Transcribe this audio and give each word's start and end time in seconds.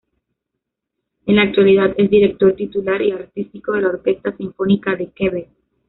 En 1.27 1.35
la 1.35 1.43
actualidad, 1.43 1.93
es 1.95 2.09
Director 2.09 2.53
titular 2.55 3.03
y 3.03 3.11
artístico 3.11 3.73
de 3.73 3.81
la 3.83 3.89
Orquesta 3.89 4.35
Sinfónica 4.35 4.95
de 4.95 5.11
Quebec. 5.11 5.49